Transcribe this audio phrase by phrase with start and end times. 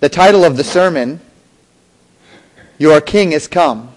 [0.00, 1.20] The title of the sermon,
[2.78, 3.92] Your King is Come.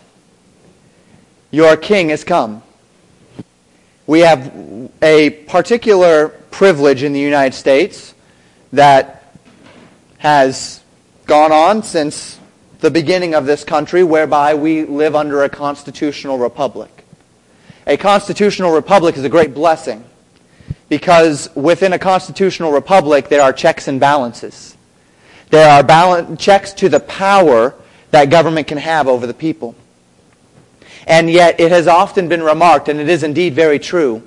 [1.51, 2.63] Your King is Come.
[4.07, 8.15] We have a particular privilege in the United States
[8.73, 9.37] that
[10.17, 10.81] has
[11.27, 12.39] gone on since
[12.79, 17.05] the beginning of this country whereby we live under a constitutional republic.
[17.85, 20.03] A constitutional republic is a great blessing
[20.89, 24.75] because within a constitutional republic there are checks and balances.
[25.51, 27.75] There are balance, checks to the power
[28.11, 29.75] that government can have over the people.
[31.05, 34.23] And yet it has often been remarked, and it is indeed very true,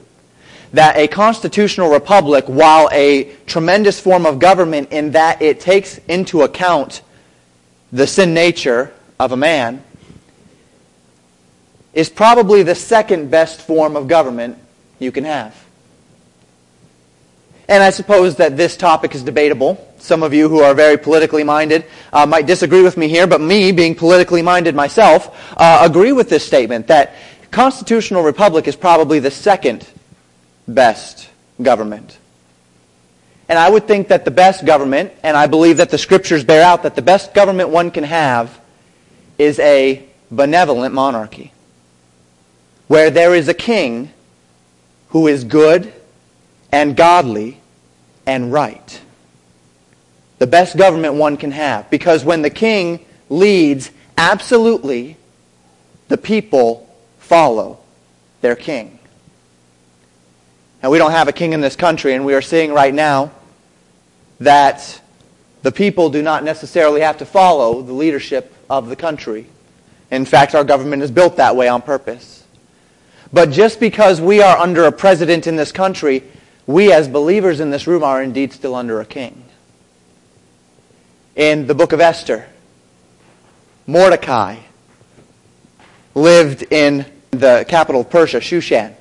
[0.75, 6.43] that a constitutional republic, while a tremendous form of government in that it takes into
[6.43, 7.01] account
[7.91, 9.83] the sin nature of a man,
[11.95, 14.59] is probably the second best form of government
[14.99, 15.64] you can have.
[17.69, 19.95] And I suppose that this topic is debatable.
[19.99, 23.41] Some of you who are very politically minded uh, might disagree with me here, but
[23.41, 27.15] me, being politically minded myself, uh, agree with this statement that
[27.51, 29.89] constitutional republic is probably the second
[30.69, 31.31] best
[31.63, 32.19] government.
[33.49, 36.63] And I would think that the best government, and I believe that the scriptures bear
[36.63, 38.59] out that the best government one can have
[39.39, 41.53] is a benevolent monarchy,
[42.89, 44.11] where there is a king
[45.09, 45.93] who is good
[46.75, 47.61] and godly
[48.27, 49.01] and right.
[50.41, 51.89] The best government one can have.
[51.89, 55.17] Because when the king leads, absolutely,
[56.09, 57.79] the people follow
[58.41, 58.99] their king.
[60.83, 63.31] Now, we don't have a king in this country, and we are seeing right now
[64.41, 65.01] that
[65.63, 69.47] the people do not necessarily have to follow the leadership of the country.
[70.11, 72.43] In fact, our government is built that way on purpose.
[73.33, 76.25] But just because we are under a president in this country
[76.67, 79.45] we as believers in this room are indeed still under a king.
[81.37, 82.47] In the book of Esther,
[83.87, 84.57] Mordecai
[86.15, 88.95] lived in the capital of Persia, Shushan.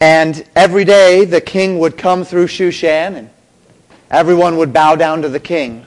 [0.00, 3.30] And every day the king would come through Shushan and
[4.10, 5.86] everyone would bow down to the king.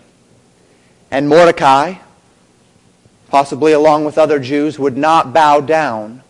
[1.09, 1.95] And Mordecai,
[3.29, 6.21] possibly along with other Jews, would not bow down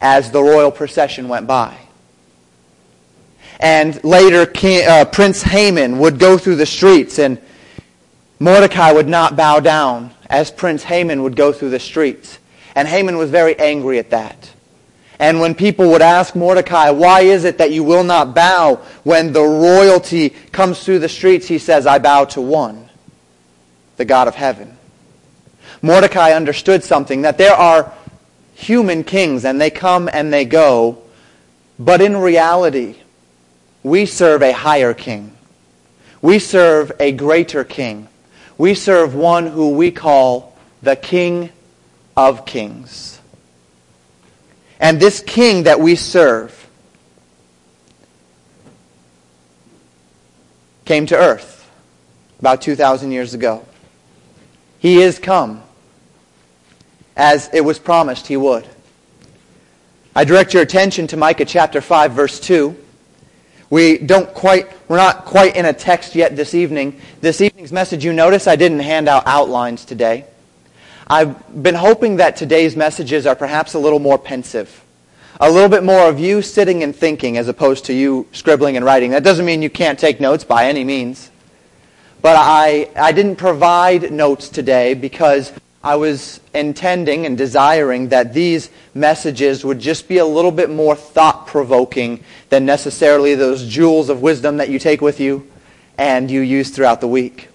[0.00, 1.76] as the royal procession went by.
[3.60, 7.40] And later, King, uh, Prince Haman would go through the streets, and
[8.38, 12.38] Mordecai would not bow down as Prince Haman would go through the streets.
[12.74, 14.50] And Haman was very angry at that.
[15.18, 19.32] And when people would ask Mordecai, why is it that you will not bow when
[19.32, 22.88] the royalty comes through the streets, he says, I bow to one,
[23.98, 24.76] the God of heaven.
[25.80, 27.92] Mordecai understood something, that there are
[28.54, 31.02] human kings and they come and they go,
[31.78, 32.96] but in reality,
[33.82, 35.36] we serve a higher king.
[36.20, 38.08] We serve a greater king.
[38.56, 41.50] We serve one who we call the King
[42.16, 43.20] of Kings.
[44.78, 46.68] And this king that we serve
[50.84, 51.70] came to earth
[52.38, 53.64] about 2,000 years ago.
[54.78, 55.62] He is come
[57.16, 58.66] as it was promised he would.
[60.14, 62.76] I direct your attention to Micah chapter 5 verse 2.
[63.72, 67.00] We don't quite, we're not quite in a text yet this evening.
[67.22, 70.26] This evening's message, you notice I didn't hand out outlines today.
[71.06, 74.84] I've been hoping that today's messages are perhaps a little more pensive.
[75.40, 78.84] A little bit more of you sitting and thinking as opposed to you scribbling and
[78.84, 79.12] writing.
[79.12, 81.30] That doesn't mean you can't take notes by any means.
[82.20, 85.50] But I, I didn't provide notes today because
[85.84, 90.94] I was intending and desiring that these messages would just be a little bit more
[90.94, 95.48] thought provoking than necessarily those jewels of wisdom that you take with you
[95.98, 97.48] and you use throughout the week.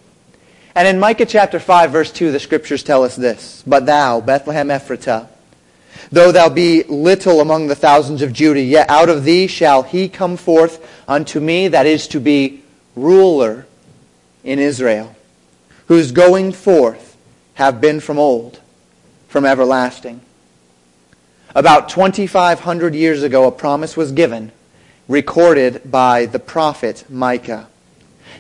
[0.75, 4.67] And in Micah chapter 5, verse 2, the scriptures tell us this But thou, Bethlehem
[4.67, 5.29] Ephratah,
[6.11, 10.09] though thou be little among the thousands of Judah, yet out of thee shall he
[10.09, 12.61] come forth unto me, that is to be
[12.93, 13.65] ruler
[14.43, 15.15] in Israel,
[15.87, 17.06] whose going forth
[17.57, 18.59] have been from old,
[19.27, 20.21] from everlasting.
[21.55, 24.51] About 2,500 years ago, a promise was given,
[25.07, 27.67] recorded by the prophet Micah,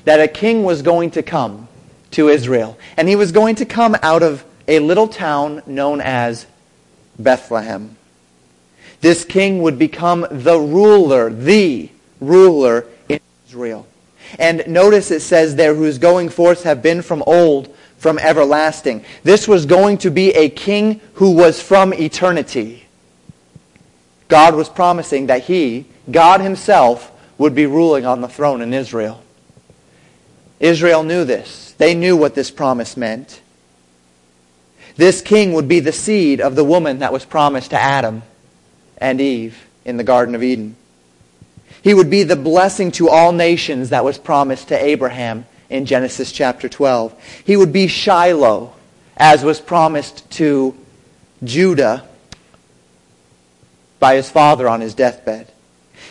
[0.05, 1.67] that a king was going to come
[2.11, 2.77] to Israel.
[2.95, 6.45] And he was going to come out of a little town known as
[7.17, 7.97] Bethlehem.
[9.01, 11.89] This king would become the ruler, the
[12.21, 13.87] ruler in Israel.
[14.37, 19.03] And notice it says there, whose going forth have been from old, from everlasting.
[19.23, 22.85] This was going to be a king who was from eternity.
[24.27, 29.23] God was promising that he, God himself, would be ruling on the throne in Israel.
[30.59, 31.73] Israel knew this.
[31.77, 33.41] They knew what this promise meant.
[34.95, 38.23] This king would be the seed of the woman that was promised to Adam
[38.97, 40.75] and Eve in the Garden of Eden.
[41.83, 46.31] He would be the blessing to all nations that was promised to Abraham in Genesis
[46.31, 47.13] chapter 12.
[47.45, 48.73] He would be Shiloh,
[49.15, 50.75] as was promised to
[51.43, 52.07] Judah
[53.99, 55.51] by his father on his deathbed.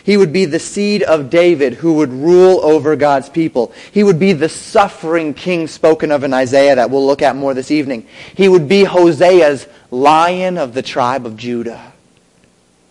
[0.05, 3.73] He would be the seed of David who would rule over God's people.
[3.91, 7.55] He would be the suffering king spoken of in Isaiah that we'll look at more
[7.55, 8.07] this evening.
[8.35, 11.93] He would be Hosea's lion of the tribe of Judah,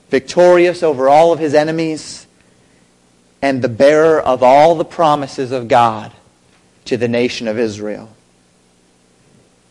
[0.09, 2.27] victorious over all of his enemies
[3.41, 6.11] and the bearer of all the promises of God
[6.85, 8.09] to the nation of Israel.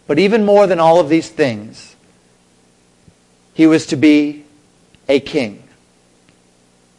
[0.07, 1.97] But even more than all of these things,
[3.55, 4.45] he was to be
[5.09, 5.63] a king.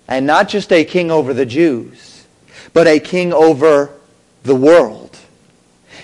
[0.08, 2.26] And not just a king over the Jews,
[2.74, 3.92] but a king over
[4.44, 5.18] the world.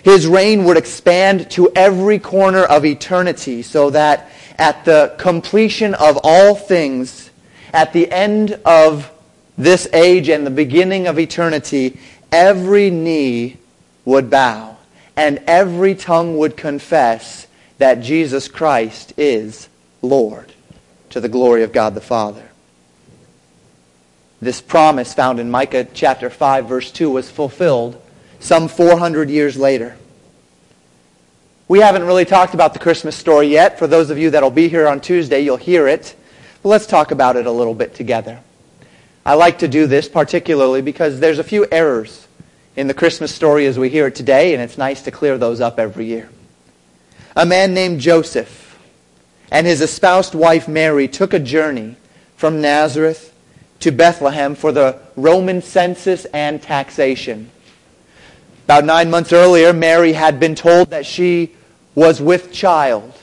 [0.04, 6.20] His reign would expand to every corner of eternity so that at the completion of
[6.24, 7.30] all things,
[7.74, 9.12] at the end of
[9.58, 12.00] this age and the beginning of eternity,
[12.32, 13.58] every knee
[14.06, 14.78] would bow
[15.16, 19.68] and every tongue would confess that Jesus Christ is
[20.02, 20.52] Lord
[21.10, 22.50] to the glory of God the Father.
[24.42, 28.02] This promise found in Micah chapter 5 verse 2 was fulfilled
[28.40, 29.96] some 400 years later.
[31.68, 33.80] We haven't really talked about the Christmas story yet.
[33.80, 36.16] For those of you that will be here on Tuesday, you'll hear it.
[36.62, 38.42] But let's talk about it a little bit together.
[39.26, 42.28] I like to do this particularly because there's a few errors
[42.76, 45.62] in the Christmas story as we hear it today, and it's nice to clear those
[45.62, 46.30] up every year.
[47.36, 48.80] A man named Joseph
[49.52, 51.98] and his espoused wife Mary took a journey
[52.38, 53.34] from Nazareth
[53.82, 57.50] to Bethlehem for the Roman census and taxation.
[58.66, 61.54] About nine months earlier, Mary had been told that she
[61.94, 63.14] was with child,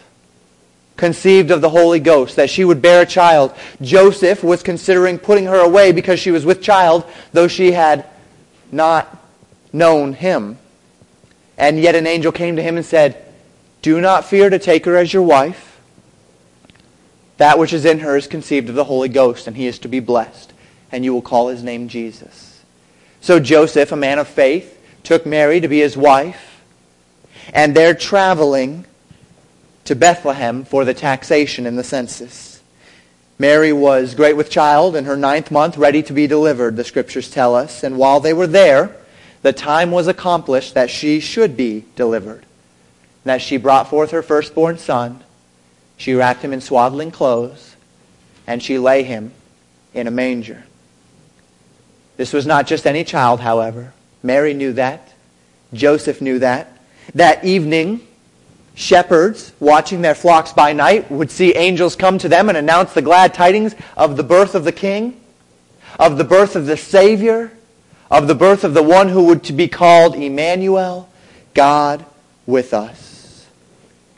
[0.96, 3.54] conceived of the Holy Ghost, that she would bear a child.
[3.80, 8.04] Joseph was considering putting her away because she was with child, though she had
[8.70, 9.17] not
[9.72, 10.58] known him.
[11.56, 13.24] And yet an angel came to him and said,
[13.82, 15.68] Do not fear to take her as your wife
[17.38, 19.88] that which is in her is conceived of the Holy Ghost, and he is to
[19.88, 20.52] be blessed,
[20.92, 22.62] and you will call his name Jesus.
[23.20, 26.62] So Joseph, a man of faith, took Mary to be his wife,
[27.54, 28.84] and they're traveling
[29.84, 32.60] to Bethlehem for the taxation and the census.
[33.38, 37.30] Mary was great with child in her ninth month, ready to be delivered, the scriptures
[37.30, 37.84] tell us.
[37.84, 38.96] And while they were there,
[39.43, 42.44] the time was accomplished that she should be delivered.
[43.25, 45.23] That she brought forth her firstborn son
[45.99, 47.75] she wrapped him in swaddling clothes,
[48.46, 49.32] and she lay him
[49.93, 50.64] in a manger.
[52.17, 53.93] This was not just any child, however.
[54.23, 55.12] Mary knew that.
[55.75, 56.73] Joseph knew that.
[57.14, 58.06] That evening,
[58.76, 63.02] shepherds watching their flocks by night would see angels come to them and announce the
[63.02, 65.20] glad tidings of the birth of the king,
[65.99, 67.50] of the birth of the Savior,
[68.10, 71.08] of the birth of the one who would to be called Emmanuel,
[71.55, 72.05] God
[72.46, 73.46] with us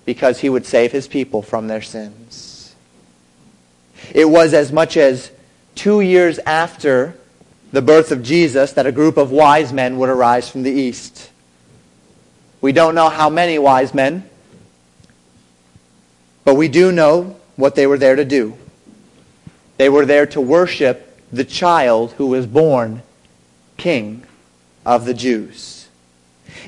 [0.04, 2.74] because he would save his people from their sins.
[4.12, 5.30] It was as much as
[5.74, 7.16] two years after
[7.72, 11.30] the birth of Jesus that a group of wise men would arise from the east.
[12.60, 14.28] We don't know how many wise men,
[16.44, 18.56] but we do know what they were there to do.
[19.76, 23.02] They were there to worship the child who was born
[23.80, 24.24] king
[24.86, 25.88] of the Jews.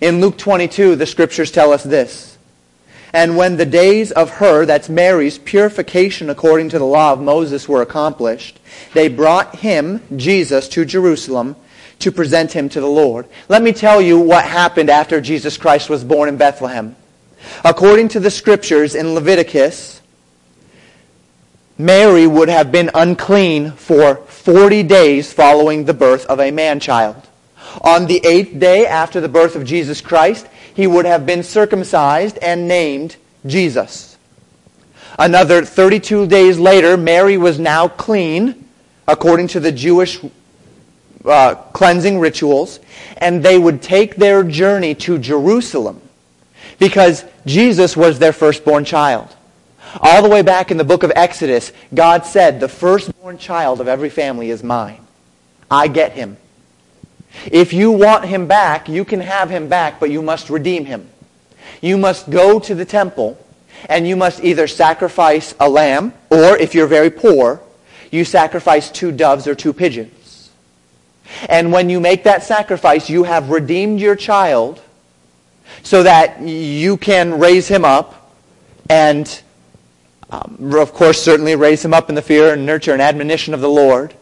[0.01, 2.37] In Luke 22, the scriptures tell us this.
[3.13, 7.69] And when the days of her, that's Mary's, purification according to the law of Moses
[7.69, 8.59] were accomplished,
[8.95, 11.57] they brought him, Jesus, to Jerusalem
[12.03, 13.29] to present him to the Lord.
[13.49, 16.97] Let me tell you what happened after Jesus Christ was born in Bethlehem.
[17.65, 20.02] According to the scriptures in Leviticus,
[21.83, 27.29] Mary would have been unclean for 40 days following the birth of a man-child.
[27.81, 32.39] On the eighth day after the birth of Jesus Christ, he would have been circumcised
[32.39, 34.17] and named Jesus.
[35.19, 38.69] Another 32 days later, Mary was now clean,
[39.09, 40.21] according to the Jewish
[41.25, 42.79] uh, cleansing rituals,
[43.17, 46.01] and they would take their journey to Jerusalem
[46.79, 49.35] because Jesus was their firstborn child.
[50.01, 53.89] All the way back in the book of Exodus, God said, the firstborn child of
[53.89, 55.07] every family is mine.
[55.71, 56.37] I get him.
[57.51, 61.09] If you want him back, you can have him back, but you must redeem him.
[61.81, 63.39] You must go to the temple
[63.89, 67.61] and you must either sacrifice a lamb or, if you're very poor,
[68.11, 70.51] you sacrifice two doves or two pigeons.
[71.49, 74.81] And when you make that sacrifice, you have redeemed your child
[75.83, 78.35] so that you can raise him up
[78.91, 79.43] and,
[80.33, 83.61] um, of course, certainly raise him up in the fear and nurture and admonition of
[83.61, 84.15] the Lord.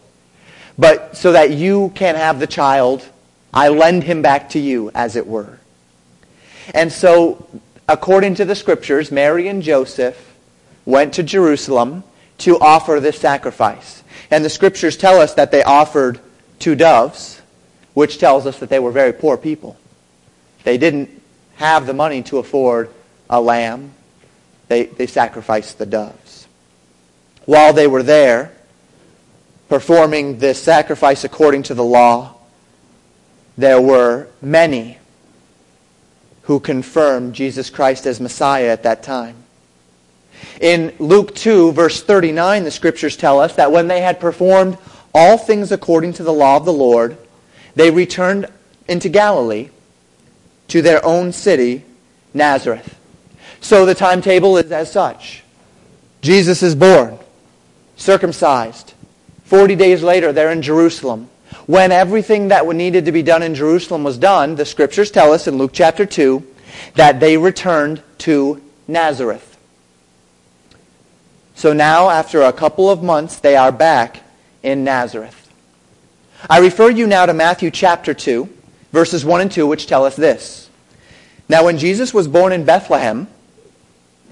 [0.77, 3.09] But so that you can have the child,
[3.55, 5.61] I lend him back to you, as it were.
[6.75, 7.47] And so,
[7.89, 10.35] according to the scriptures, Mary and Joseph
[10.85, 12.03] went to Jerusalem
[12.39, 14.03] to offer this sacrifice.
[14.33, 16.19] And the scriptures tell us that they offered
[16.59, 17.41] two doves,
[17.95, 19.77] which tells us that they were very poor people.
[20.65, 21.23] They didn't
[21.57, 22.91] have the money to afford
[23.29, 23.93] a lamb.
[24.71, 26.47] They, they sacrificed the doves.
[27.45, 28.53] While they were there,
[29.69, 32.37] performing this sacrifice according to the law,
[33.59, 34.99] there were many
[36.43, 39.35] who confirmed Jesus Christ as Messiah at that time.
[40.61, 44.79] In Luke 2, verse 39, the scriptures tell us that when they had performed
[45.13, 47.19] all things according to the law of the Lord,
[47.75, 48.47] they returned
[48.87, 49.71] into Galilee
[50.69, 51.85] to their own city,
[52.33, 53.00] Nazareth.
[53.61, 55.43] So the timetable is as such.
[56.23, 57.19] Jesus is born,
[57.97, 58.95] circumcised.
[59.45, 61.29] Forty days later, they're in Jerusalem.
[61.67, 65.47] When everything that needed to be done in Jerusalem was done, the scriptures tell us
[65.47, 66.47] in Luke chapter 2
[66.95, 69.47] that they returned to Nazareth.
[71.55, 74.23] So now, after a couple of months, they are back
[74.63, 75.53] in Nazareth.
[76.49, 78.49] I refer you now to Matthew chapter 2,
[78.93, 80.71] verses 1 and 2, which tell us this.
[81.49, 83.29] Now, when Jesus was born in Bethlehem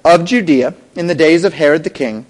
[0.05, 2.27] of Judea in the days of Herod the king,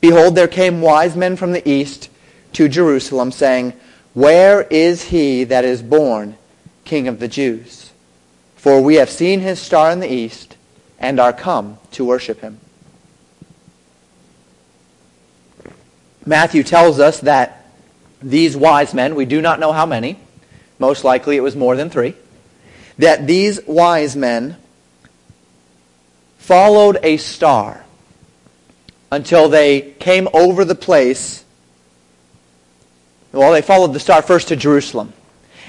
[0.00, 2.10] behold, there came wise men from the east
[2.54, 3.72] to Jerusalem, saying,
[4.14, 6.36] Where is he that is born
[6.84, 7.92] King of the Jews?
[8.56, 10.56] For we have seen his star in the east
[10.98, 12.58] and are come to worship him.
[16.26, 17.64] Matthew tells us that
[18.20, 20.18] these wise men, we do not know how many,
[20.78, 22.14] most likely it was more than three,
[22.98, 24.56] that these wise men
[26.48, 27.84] followed a star
[29.12, 31.44] until they came over the place.
[33.32, 35.12] Well, they followed the star first to Jerusalem.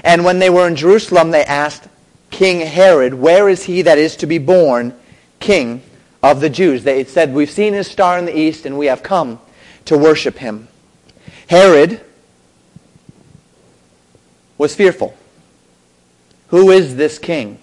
[0.05, 1.89] And when they were in Jerusalem, they asked
[2.31, 4.97] King Herod, Where is he that is to be born
[5.41, 5.81] king
[6.23, 6.85] of the Jews?
[6.85, 9.41] They said, We've seen his star in the east, and we have come
[9.83, 10.69] to worship him.
[11.47, 11.99] Herod
[14.57, 15.13] was fearful.
[16.47, 17.59] Who is this king?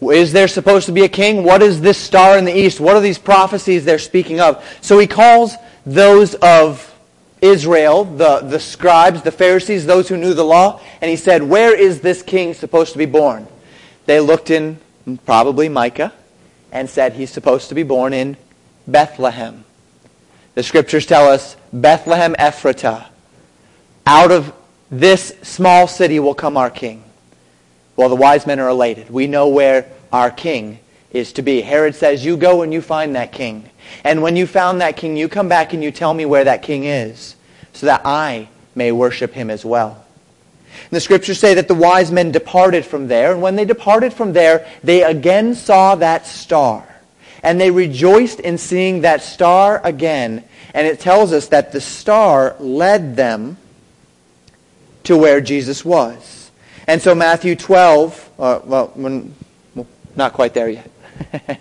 [0.00, 1.42] Is there supposed to be a king?
[1.42, 2.80] What is this star in the east?
[2.80, 4.62] What are these prophecies they're speaking of?
[4.82, 5.54] So he calls
[5.86, 6.94] those of
[7.40, 11.74] Israel, the, the scribes, the Pharisees, those who knew the law, and he said, Where
[11.74, 13.46] is this king supposed to be born?
[14.04, 14.78] They looked in
[15.24, 16.12] probably Micah
[16.72, 18.36] and said, He's supposed to be born in
[18.86, 19.64] Bethlehem.
[20.54, 23.06] The scriptures tell us Bethlehem Ephratah.
[24.06, 24.52] Out of
[24.90, 27.02] this small city will come our king.
[27.96, 29.10] Well, the wise men are elated.
[29.10, 30.78] We know where our king
[31.12, 31.60] is to be.
[31.62, 33.68] Herod says, You go and you find that king.
[34.04, 36.62] And when you found that king, you come back and you tell me where that
[36.62, 37.36] king is,
[37.72, 40.04] so that I may worship him as well.
[40.82, 44.12] And the scriptures say that the wise men departed from there, and when they departed
[44.12, 46.86] from there, they again saw that star
[47.46, 50.42] and they rejoiced in seeing that star again.
[50.74, 53.56] And it tells us that the star led them
[55.04, 56.35] to where Jesus was.
[56.86, 60.90] And so Matthew 12, uh, well, well, not quite there yet.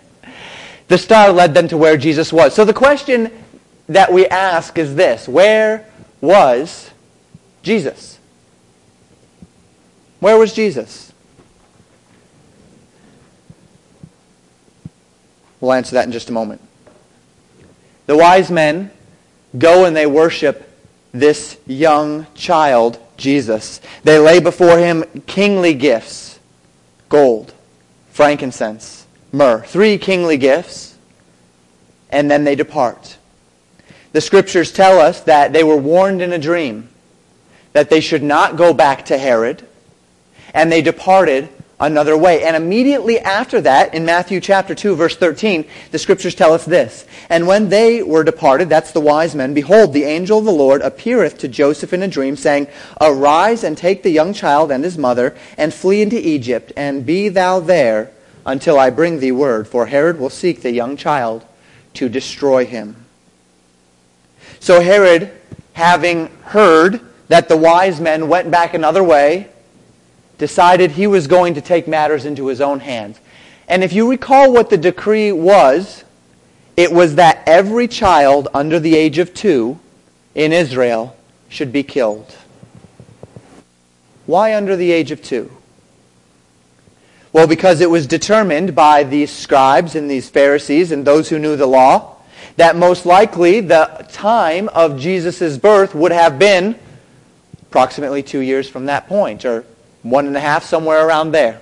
[0.88, 2.54] the star led them to where Jesus was.
[2.54, 3.32] So the question
[3.88, 5.88] that we ask is this Where
[6.22, 6.92] was
[7.64, 8.20] Jesus?
[10.20, 11.12] Where was Jesus?
[15.60, 16.62] We'll answer that in just a moment.
[18.06, 18.92] The wise men
[19.58, 20.70] go and they worship
[21.12, 23.82] this young child, Jesus.
[24.04, 26.40] They lay before him kingly gifts
[27.10, 27.54] gold,
[28.10, 29.62] frankincense, myrrh.
[29.62, 30.98] Three kingly gifts,
[32.10, 33.18] and then they depart.
[34.12, 36.90] The scriptures tell us that they were warned in a dream
[37.74, 39.68] that they should not go back to Herod,
[40.54, 41.50] and they departed
[41.86, 42.44] another way.
[42.44, 47.06] And immediately after that, in Matthew chapter 2, verse 13, the scriptures tell us this.
[47.30, 50.82] And when they were departed, that's the wise men, behold, the angel of the Lord
[50.82, 52.68] appeareth to Joseph in a dream, saying,
[53.00, 57.30] Arise and take the young child and his mother, and flee into Egypt, and be
[57.30, 58.12] thou there
[58.46, 61.46] until I bring thee word, for Herod will seek the young child
[61.96, 63.06] to destroy him.
[64.60, 65.32] So Herod,
[65.74, 69.50] having heard that the wise men went back another way,
[70.38, 73.20] decided he was going to take matters into his own hands.
[73.68, 76.04] And if you recall what the decree was,
[76.78, 79.80] it was that every child under the age of two
[80.34, 81.16] in Israel
[81.48, 82.36] should be killed.
[84.26, 85.52] Why under the age of two?
[87.32, 91.56] Well, because it was determined by these scribes and these Pharisees and those who knew
[91.56, 92.16] the law
[92.58, 96.80] that most likely the time of Jesus' birth would have been
[97.64, 99.66] approximately two years from that point, or
[100.06, 101.60] one and a half, somewhere around there.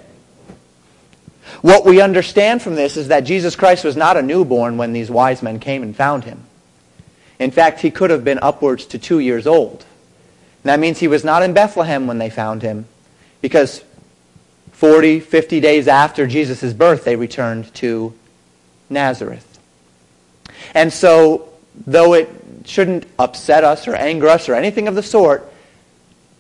[1.62, 5.10] What we understand from this is that Jesus Christ was not a newborn when these
[5.10, 6.44] wise men came and found him.
[7.40, 9.86] In fact, he could have been upwards to two years old.
[10.64, 12.86] And that means he was not in Bethlehem when they found him,
[13.42, 13.82] because
[14.74, 18.14] 40, 50 days after Jesus' birth, they returned to
[18.90, 19.60] Nazareth.
[20.74, 21.50] And so,
[21.88, 22.30] though it
[22.66, 25.50] shouldn't upset us or anger us or anything of the sort,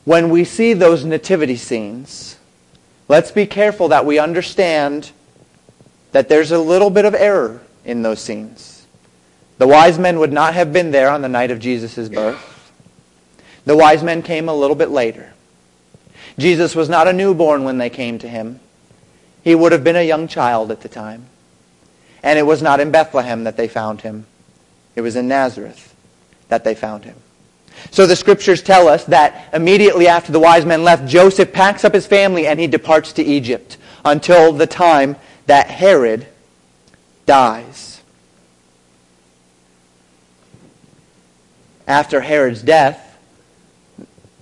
[0.05, 2.37] when we see those nativity scenes,
[3.07, 5.11] let's be careful that we understand
[6.11, 8.85] that there's a little bit of error in those scenes.
[9.57, 12.71] The wise men would not have been there on the night of Jesus' birth.
[13.65, 15.33] The wise men came a little bit later.
[16.37, 18.59] Jesus was not a newborn when they came to him.
[19.43, 21.27] He would have been a young child at the time.
[22.21, 24.25] And it was not in Bethlehem that they found him.
[24.95, 25.95] It was in Nazareth
[26.47, 27.15] that they found him.
[27.91, 31.93] So the scriptures tell us that immediately after the wise men left, Joseph packs up
[31.93, 35.15] his family and he departs to Egypt until the time
[35.45, 36.27] that Herod
[37.25, 38.01] dies.
[41.87, 43.17] After Herod's death,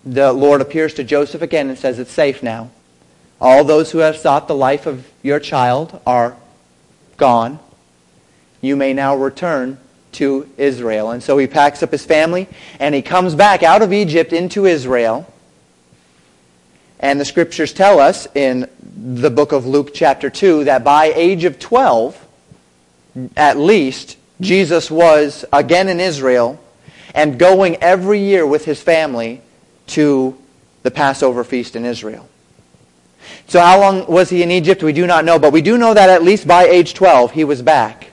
[0.05, 2.69] the Lord appears to Joseph again and says, It's safe now.
[3.39, 6.35] All those who have sought the life of your child are
[7.17, 7.59] gone
[8.61, 9.79] you may now return
[10.13, 11.12] to Israel.
[11.12, 12.48] And so he packs up his family
[12.80, 15.32] and he comes back out of Egypt into Israel.
[17.00, 21.46] And the scriptures tell us in the book of Luke chapter 2 that by age
[21.46, 22.27] of 12,
[23.36, 26.60] at least, Jesus was again in Israel
[27.13, 29.41] and going every year with his family
[29.88, 30.38] to
[30.84, 32.27] the Passover feast in Israel.
[33.48, 34.84] So how long was he in Egypt?
[34.84, 37.44] We do not know, but we do know that at least by age 12 he
[37.44, 38.11] was back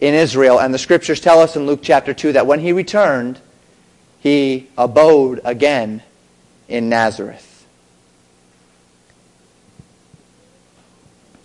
[0.00, 0.58] in Israel.
[0.58, 3.40] And the scriptures tell us in Luke chapter 2 that when he returned,
[4.20, 6.02] he abode again
[6.68, 7.66] in Nazareth.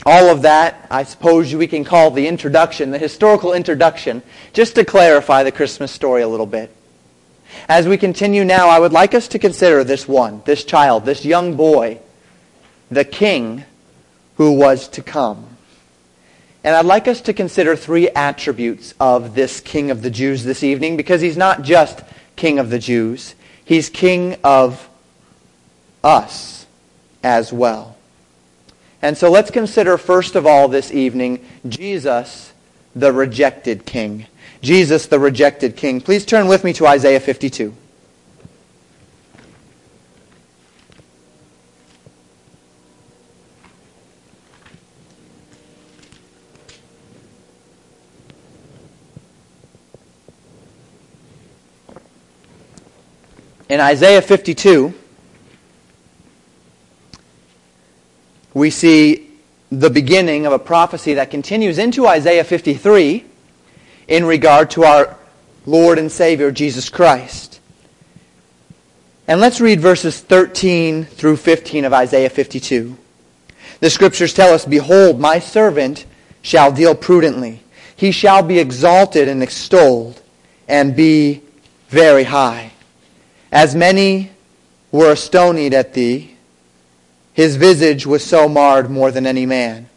[0.06, 4.84] All of that, I suppose we can call the introduction, the historical introduction, just to
[4.84, 6.76] clarify the Christmas story a little bit.
[7.70, 11.24] As we continue now, I would like us to consider this one, this child, this
[11.24, 12.00] young boy,
[12.92, 13.64] the king
[14.36, 15.53] who was to come.
[16.64, 20.64] And I'd like us to consider three attributes of this King of the Jews this
[20.64, 22.02] evening because he's not just
[22.36, 24.90] King of the Jews, he's King of
[26.04, 26.66] us
[27.22, 27.98] as well.
[29.02, 32.54] And so let's consider first of all this evening Jesus,
[32.96, 34.28] the rejected King.
[34.62, 36.00] Jesus, the rejected King.
[36.00, 37.76] Please turn with me to Isaiah 52.
[53.74, 54.94] In Isaiah 52,
[58.54, 59.32] we see
[59.72, 63.26] the beginning of a prophecy that continues into Isaiah 53
[64.10, 65.18] in regard to our
[65.66, 67.60] Lord and Savior, Jesus Christ.
[69.28, 72.96] And let's read verses 13 through 15 of Isaiah 52.
[73.80, 76.06] The scriptures tell us, Behold, my servant
[76.44, 77.64] shall deal prudently.
[77.96, 80.22] He shall be exalted and extolled
[80.68, 81.42] and be
[81.90, 82.70] very high.
[83.54, 84.32] As many
[84.92, 86.36] were astonied at thee,
[87.34, 89.90] his visage was so marred more than any man,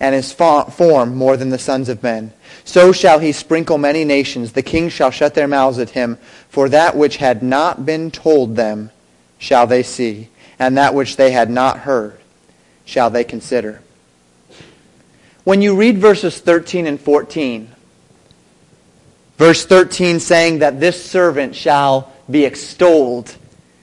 [0.00, 2.32] and his form more than the sons of men.
[2.64, 4.52] So shall he sprinkle many nations.
[4.52, 6.16] The kings shall shut their mouths at him.
[6.48, 8.90] For that which had not been told them
[9.38, 12.18] shall they see, and that which they had not heard
[12.86, 13.82] shall they consider.
[15.44, 17.70] When you read verses 13 and 14,
[19.36, 23.36] verse 13 saying that this servant shall be extolled,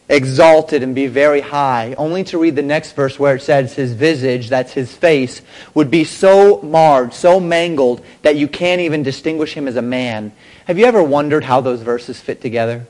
[0.09, 3.93] exalted, and be very high, only to read the next verse where it says his
[3.93, 5.41] visage, that's his face,
[5.73, 10.31] would be so marred, so mangled, that you can't even distinguish him as a man.
[10.65, 12.85] Have you ever wondered how those verses fit together?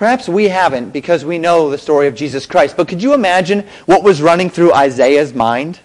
[0.00, 2.74] Perhaps we haven't because we know the story of Jesus Christ.
[2.74, 5.78] But could you imagine what was running through Isaiah's mind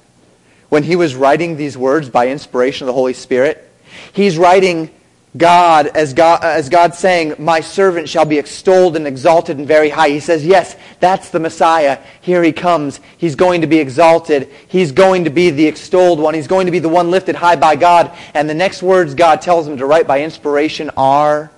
[0.70, 3.70] when he was writing these words by inspiration of the Holy Spirit?
[4.14, 4.90] He's writing
[5.38, 9.90] God as, God, as God saying, My servant shall be extolled and exalted and very
[9.90, 10.10] high.
[10.10, 12.00] He says, Yes, that's the Messiah.
[12.22, 13.00] Here he comes.
[13.18, 14.50] He's going to be exalted.
[14.68, 16.34] He's going to be the extolled one.
[16.34, 18.16] He's going to be the one lifted high by God.
[18.34, 21.52] And the next words God tells him to write by inspiration are,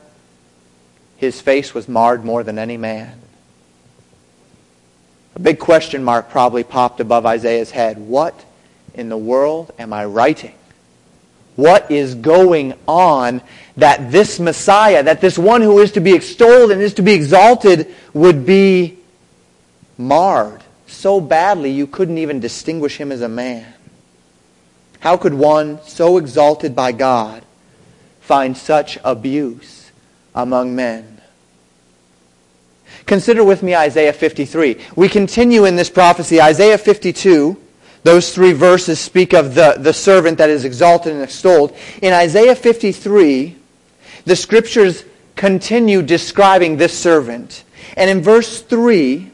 [1.17, 3.21] His face was marred more than any man.
[5.35, 7.99] A big question mark probably popped above Isaiah's head.
[7.99, 8.43] What
[8.95, 10.55] in the world am I writing?
[11.57, 13.41] What is going on
[13.77, 17.13] that this Messiah, that this one who is to be extolled and is to be
[17.13, 18.99] exalted would be
[19.97, 23.73] marred so badly you couldn't even distinguish him as a man?
[24.99, 27.43] How could one so exalted by God
[28.21, 29.91] find such abuse
[30.35, 31.21] among men?
[33.07, 34.77] Consider with me Isaiah 53.
[34.95, 36.39] We continue in this prophecy.
[36.39, 37.57] Isaiah 52,
[38.07, 41.75] those three verses speak of the, the servant that is exalted and extolled.
[42.01, 43.53] In Isaiah 53,
[44.23, 45.03] the scriptures
[45.35, 47.65] continue describing this servant.
[47.97, 49.29] And in verse 3,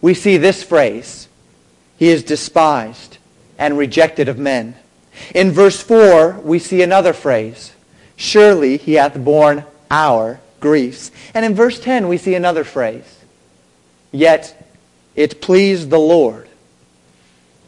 [0.00, 1.28] we see this phrase
[1.98, 3.18] He is despised
[3.56, 4.74] and rejected of men.
[5.32, 7.72] In verse 4, we see another phrase
[8.16, 11.12] Surely he hath borne our griefs.
[11.32, 13.20] And in verse 10, we see another phrase
[14.10, 14.68] Yet
[15.14, 16.49] it pleased the Lord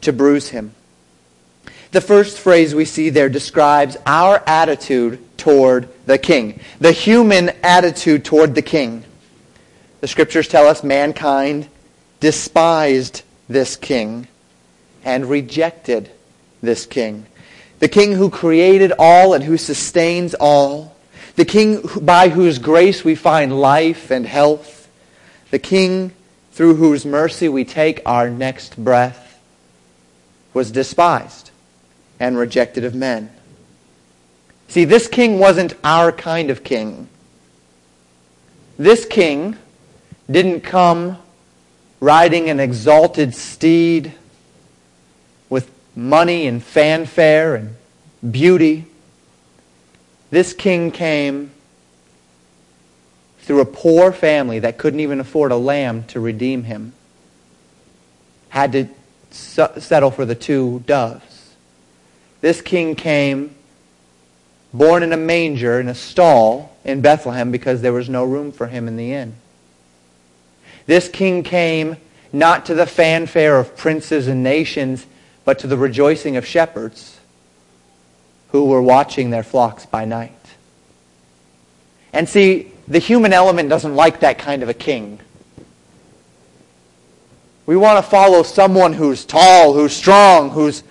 [0.03, 0.73] to bruise him.
[1.91, 8.25] The first phrase we see there describes our attitude toward the king, the human attitude
[8.25, 9.03] toward the king.
[10.01, 11.67] The scriptures tell us mankind
[12.19, 14.27] despised this king
[15.05, 16.09] and rejected
[16.61, 17.25] this king.
[17.79, 20.95] The king who created all and who sustains all.
[21.35, 24.89] The king by whose grace we find life and health.
[25.51, 26.11] The king
[26.53, 29.32] through whose mercy we take our next breath
[30.53, 31.51] was despised
[32.19, 33.29] and rejected of men.
[34.67, 37.07] See, this king wasn't our kind of king.
[38.77, 39.57] This king
[40.29, 41.17] didn't come
[41.99, 44.13] riding an exalted steed
[45.49, 47.75] with money and fanfare and
[48.31, 48.85] beauty.
[50.31, 51.51] This king came
[53.39, 56.93] through a poor family that couldn't even afford a lamb to redeem him.
[58.49, 58.87] Had to
[59.33, 61.55] settle for the two doves.
[62.41, 63.55] This king came
[64.73, 68.67] born in a manger in a stall in Bethlehem because there was no room for
[68.67, 69.35] him in the inn.
[70.85, 71.97] This king came
[72.31, 75.05] not to the fanfare of princes and nations,
[75.45, 77.19] but to the rejoicing of shepherds
[78.49, 80.31] who were watching their flocks by night.
[82.11, 85.19] And see, the human element doesn't like that kind of a king.
[87.65, 90.83] We want to follow someone who's tall, who's strong, who's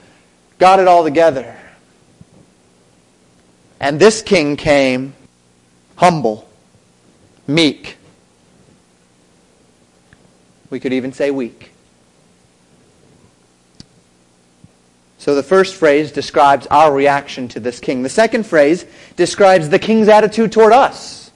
[0.58, 1.56] got it all together.
[3.80, 5.14] And this king came
[5.96, 6.48] humble,
[7.46, 7.96] meek,
[10.72, 11.70] we could even say weak.
[15.18, 18.02] So the first phrase describes our reaction to this king.
[18.02, 21.30] The second phrase describes the king's attitude toward us.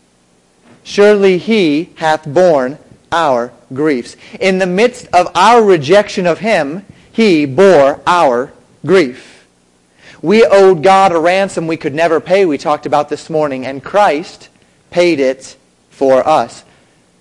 [0.83, 2.79] Surely he hath borne
[3.13, 4.17] our griefs.
[4.41, 8.53] In the midst of our rejection of him, he bore our
[8.85, 9.47] grief.
[10.23, 13.83] We owed God a ransom we could never pay, we talked about this morning, and
[13.83, 14.49] Christ
[14.91, 15.57] paid it
[15.91, 16.65] for us.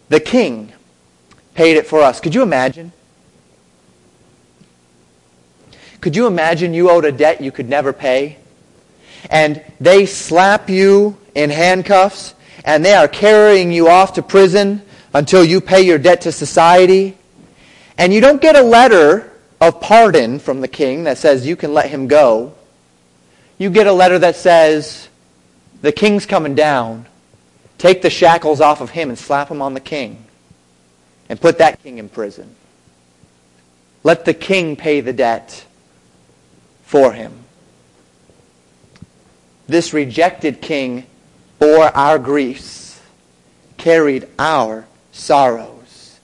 [0.10, 0.72] The king
[1.54, 2.20] paid it for us.
[2.20, 2.92] Could you imagine?
[6.02, 8.38] Could you imagine you owed a debt you could never pay?
[9.30, 14.82] And they slap you in handcuffs and they are carrying you off to prison
[15.16, 17.18] until you pay your debt to society.
[17.98, 21.74] And you don't get a letter of pardon from the king that says you can
[21.74, 22.54] let him go.
[23.58, 25.08] You get a letter that says,
[25.82, 27.06] the king's coming down.
[27.78, 30.26] Take the shackles off of him and slap him on the king
[31.30, 32.54] and put that king in prison.
[34.04, 35.66] Let the king pay the debt
[36.84, 37.32] for him.
[39.66, 41.06] This rejected king
[41.58, 43.00] bore our griefs,
[43.78, 46.20] carried our sorrows.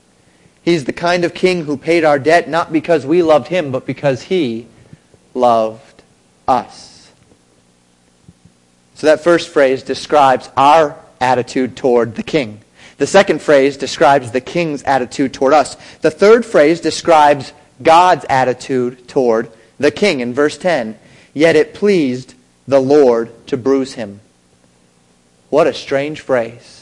[0.61, 3.85] He's the kind of king who paid our debt not because we loved him, but
[3.85, 4.67] because he
[5.33, 6.03] loved
[6.47, 7.11] us.
[8.95, 12.61] So that first phrase describes our attitude toward the king.
[12.97, 15.75] The second phrase describes the king's attitude toward us.
[16.01, 19.49] The third phrase describes God's attitude toward
[19.79, 20.99] the king in verse 10.
[21.33, 22.35] Yet it pleased
[22.67, 24.19] the Lord to bruise him.
[25.49, 26.80] What a strange phrase.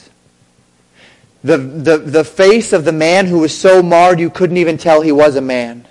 [1.42, 5.00] The, the, the face of the man who was so marred you couldn't even tell
[5.00, 5.86] he was a man.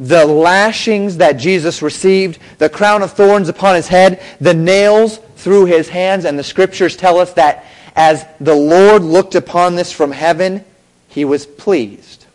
[0.00, 5.66] The lashings that Jesus received, the crown of thorns upon his head, the nails through
[5.66, 10.10] his hands, and the scriptures tell us that as the Lord looked upon this from
[10.10, 10.64] heaven,
[11.08, 12.26] he was pleased.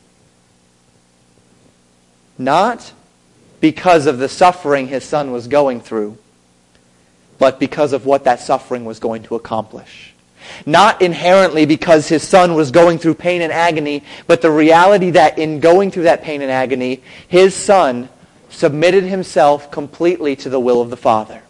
[2.38, 2.94] Not
[3.60, 6.18] because of the suffering his son was going through,
[7.40, 10.07] but because of what that suffering was going to accomplish.
[10.66, 15.38] Not inherently because his son was going through pain and agony, but the reality that
[15.38, 18.10] in going through that pain and agony, his son
[18.50, 21.42] submitted himself completely to the will of the Father.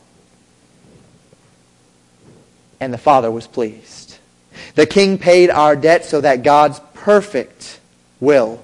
[2.80, 4.18] And the Father was pleased.
[4.76, 7.80] The king paid our debt so that God's perfect
[8.20, 8.64] will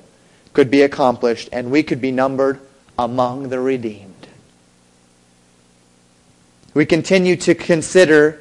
[0.53, 2.59] could be accomplished and we could be numbered
[2.97, 4.27] among the redeemed.
[6.73, 8.39] We continue to consider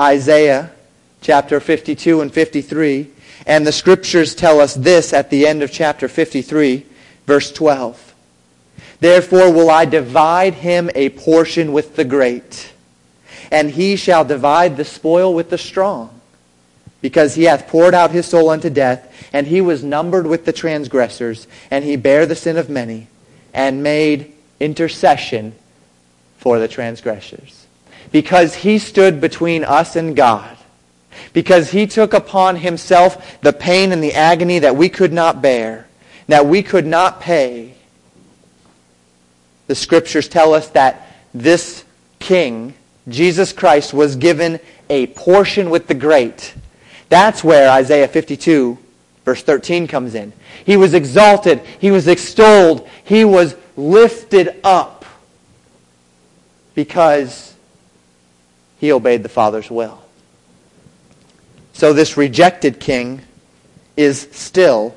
[0.00, 0.72] Isaiah
[1.20, 3.10] chapter 52 and 53,
[3.46, 6.86] and the scriptures tell us this at the end of chapter 53,
[7.26, 8.14] verse 12.
[9.00, 12.72] Therefore will I divide him a portion with the great,
[13.50, 16.20] and he shall divide the spoil with the strong,
[17.00, 20.52] because he hath poured out his soul unto death, and he was numbered with the
[20.52, 23.06] transgressors, and he bare the sin of many,
[23.54, 25.54] and made intercession
[26.38, 27.66] for the transgressors
[28.12, 30.56] because he stood between us and God.
[31.32, 35.86] Because he took upon himself the pain and the agony that we could not bear,
[36.26, 37.74] that we could not pay.
[39.66, 41.84] The scriptures tell us that this
[42.18, 42.74] king,
[43.08, 46.54] Jesus Christ, was given a portion with the great.
[47.08, 48.78] That's where Isaiah 52,
[49.24, 50.32] verse 13 comes in.
[50.64, 51.60] He was exalted.
[51.78, 52.88] He was extolled.
[53.04, 55.04] He was lifted up
[56.74, 57.54] because
[58.78, 60.02] he obeyed the Father's will.
[61.78, 63.22] So this rejected king
[63.96, 64.96] is still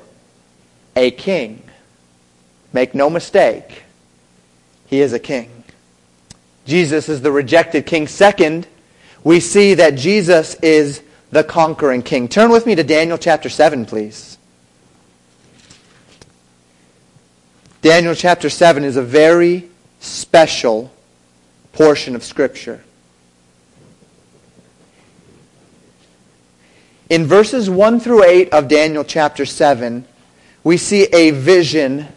[0.96, 1.62] a king.
[2.72, 3.84] Make no mistake,
[4.88, 5.62] he is a king.
[6.66, 8.08] Jesus is the rejected king.
[8.08, 8.66] Second,
[9.22, 12.26] we see that Jesus is the conquering king.
[12.26, 14.36] Turn with me to Daniel chapter 7, please.
[17.80, 19.68] Daniel chapter 7 is a very
[20.00, 20.92] special
[21.74, 22.82] portion of Scripture.
[27.12, 30.06] In verses 1 through 8 of Daniel chapter 7,
[30.64, 32.08] we see a vision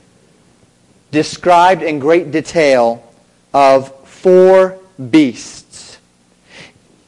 [1.12, 3.06] described in great detail
[3.54, 4.80] of four
[5.10, 5.98] beasts.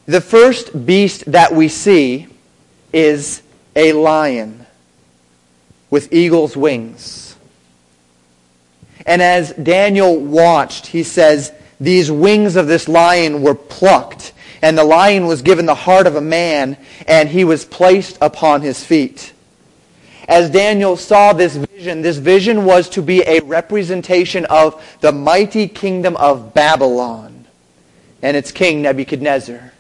[0.06, 2.28] The first beast that we see
[2.92, 3.42] is
[3.74, 4.66] a lion
[5.90, 7.38] with eagle's wings.
[9.06, 14.84] And as Daniel watched, he says, these wings of this lion were plucked and the
[14.84, 19.34] lion was given the heart of a man, and he was placed upon his feet.
[20.28, 25.68] As Daniel saw this vision, this vision was to be a representation of the mighty
[25.68, 27.46] kingdom of Babylon
[28.22, 29.72] and its king Nebuchadnezzar.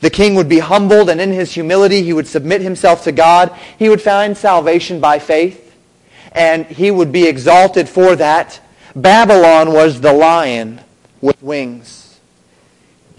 [0.00, 3.52] The king would be humbled, and in his humility, he would submit himself to God.
[3.76, 5.74] He would find salvation by faith,
[6.30, 8.60] and he would be exalted for that.
[8.94, 10.80] Babylon was the lion
[11.20, 12.03] with wings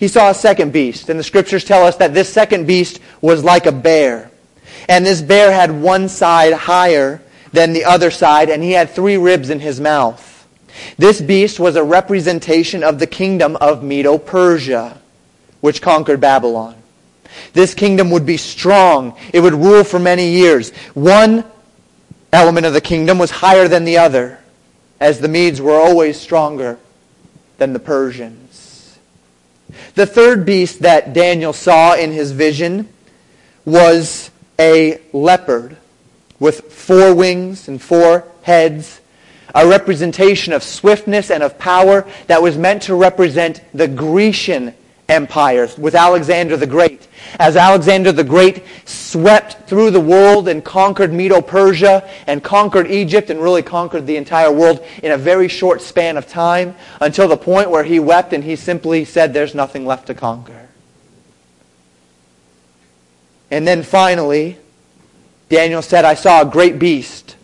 [0.06, 1.10] he saw a second beast.
[1.10, 4.30] And the scriptures tell us that this second beast was like a bear.
[4.88, 9.18] And this bear had one side higher than the other side, and he had three
[9.18, 10.48] ribs in his mouth.
[11.00, 15.02] This beast was a representation of the kingdom of Medo-Persia,
[15.62, 16.76] which conquered Babylon.
[17.54, 19.18] This kingdom would be strong.
[19.34, 20.70] It would rule for many years.
[20.94, 21.44] One
[22.32, 24.38] element of the kingdom was higher than the other,
[25.00, 26.78] as the Medes were always stronger
[27.58, 28.45] than the Persians.
[29.96, 32.90] The third beast that Daniel saw in his vision
[33.64, 34.30] was
[34.60, 35.78] a leopard
[36.38, 39.00] with four wings and four heads,
[39.54, 44.74] a representation of swiftness and of power that was meant to represent the Grecian
[45.08, 47.08] empires with Alexander the Great.
[47.40, 53.42] As Alexander the Great swept through the world and conquered Medo-Persia and conquered Egypt and
[53.42, 57.70] really conquered the entire world in a very short span of time until the point
[57.70, 60.68] where he wept and he simply said, there's nothing left to conquer.
[63.52, 64.58] And then finally,
[65.50, 67.35] Daniel said, I saw a great beast.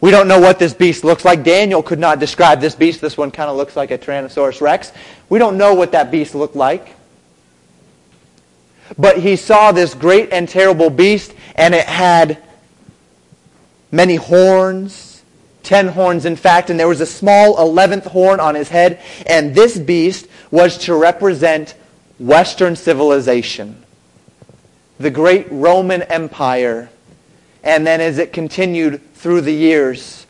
[0.00, 1.42] We don't know what this beast looks like.
[1.42, 3.00] Daniel could not describe this beast.
[3.00, 4.92] This one kind of looks like a Tyrannosaurus rex.
[5.28, 6.94] We don't know what that beast looked like.
[8.96, 12.42] But he saw this great and terrible beast, and it had
[13.90, 15.22] many horns,
[15.62, 19.00] ten horns in fact, and there was a small eleventh horn on his head.
[19.26, 21.74] And this beast was to represent
[22.18, 23.84] Western civilization,
[24.98, 26.88] the great Roman Empire.
[27.68, 30.26] And then as it continued through the years,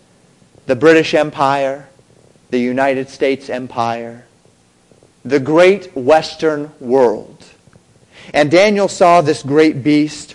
[0.66, 1.88] the British Empire,
[2.50, 4.26] the United States Empire,
[5.24, 7.44] the great Western world.
[8.34, 10.34] And Daniel saw this great beast,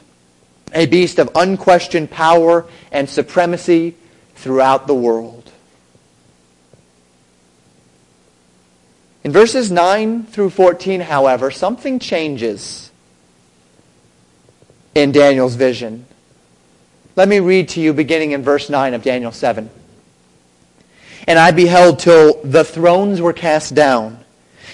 [0.73, 3.95] a beast of unquestioned power and supremacy
[4.35, 5.51] throughout the world.
[9.25, 12.91] In verses 9 through 14, however, something changes.
[14.95, 16.05] in Daniel's vision.
[17.15, 19.69] Let me read to you beginning in verse 9 of Daniel 7.
[21.27, 24.17] And I beheld till the thrones were cast down,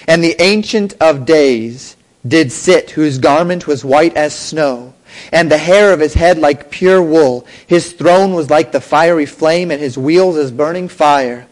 [0.08, 4.94] and the Ancient of Days did sit, whose garment was white as snow,
[5.30, 7.46] and the hair of his head like pure wool.
[7.66, 11.46] His throne was like the fiery flame, and his wheels as burning fire.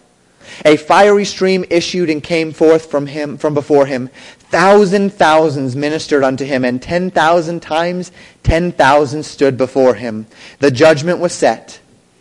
[0.64, 4.08] A fiery stream issued and came forth from him from before him.
[4.50, 8.10] Thousand thousands ministered unto him, and ten thousand times
[8.42, 10.26] ten thousand stood before him.
[10.58, 11.80] The judgment was set,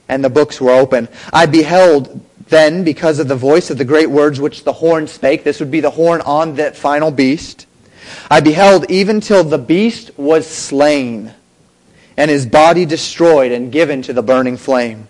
[0.10, 1.08] and the books were open.
[1.32, 5.46] I beheld then, because of the voice of the great words which the horn spake,
[5.46, 7.66] this would be the horn on that final beast.
[8.30, 11.34] I beheld even till the beast was slain,
[12.18, 15.08] and his body destroyed and given to the burning flame.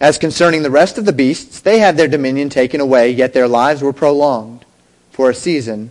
[0.00, 3.48] As concerning the rest of the beasts, they had their dominion taken away, yet their
[3.48, 4.64] lives were prolonged
[5.10, 5.90] for a season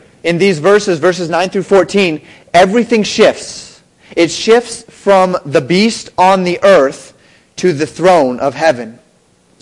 [0.23, 2.21] in these verses, verses 9 through 14,
[2.53, 3.81] everything shifts.
[4.15, 7.17] It shifts from the beast on the earth
[7.57, 8.99] to the throne of heaven.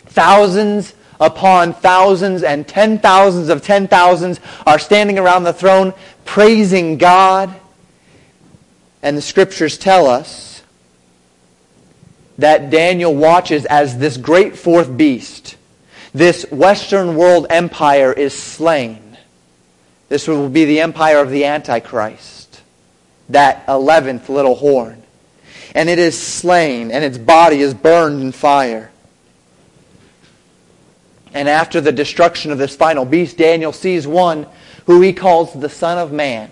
[0.07, 5.93] Thousands upon thousands and ten thousands of ten thousands are standing around the throne
[6.25, 7.53] praising God.
[9.01, 10.63] And the scriptures tell us
[12.37, 15.57] that Daniel watches as this great fourth beast,
[16.13, 19.08] this Western world empire is slain.
[20.09, 22.61] This will be the empire of the Antichrist,
[23.29, 25.03] that eleventh little horn.
[25.75, 28.91] And it is slain, and its body is burned in fire.
[31.31, 34.47] And after the destruction of this final beast, Daniel sees one
[34.87, 36.51] who he calls the Son of Man.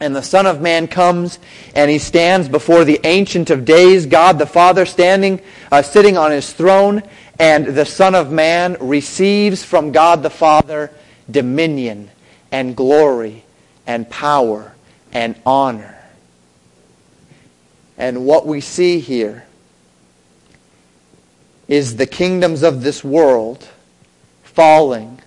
[0.00, 1.40] And the Son of Man comes
[1.74, 6.30] and he stands before the Ancient of Days, God the Father, standing, uh, sitting on
[6.30, 7.02] his throne.
[7.40, 10.92] And the Son of Man receives from God the Father
[11.28, 12.10] dominion
[12.52, 13.44] and glory
[13.86, 14.72] and power
[15.12, 15.98] and honor.
[17.98, 19.46] And what we see here
[21.66, 23.68] is the kingdoms of this world
[24.42, 25.20] falling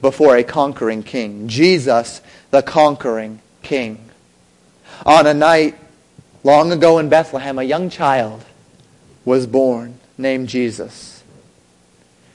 [0.00, 1.46] before a conquering king.
[1.48, 4.10] Jesus, the conquering king.
[5.06, 5.78] On a night
[6.42, 8.44] long ago in Bethlehem, a young child
[9.24, 11.22] was born named Jesus.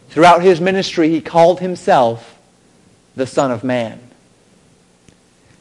[0.09, 2.39] Throughout his ministry, he called himself
[3.15, 4.04] the Son of Man.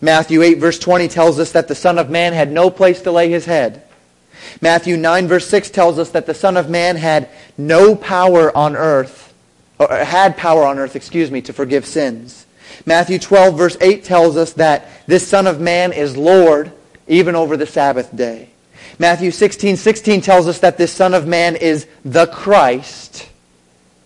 [0.04, 3.10] Matthew 8, verse 20 tells us that the Son of Man had no place to
[3.10, 3.82] lay his head.
[4.60, 8.76] Matthew 9, verse 6 tells us that the Son of Man had no power on
[8.76, 9.32] earth,
[9.78, 12.44] or had power on earth, excuse me, to forgive sins.
[12.84, 16.70] Matthew 12, verse 8 tells us that this Son of Man is Lord
[17.06, 18.50] even over the Sabbath day.
[18.98, 23.28] Matthew 16, 16 tells us that this Son of Man is the Christ,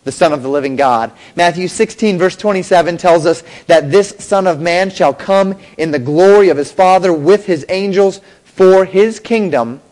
[0.08, 1.12] the Son of the living God.
[1.36, 5.98] Matthew 16, verse 27 tells us that this Son of Man shall come in the
[5.98, 9.82] glory of his Father with his angels for his kingdom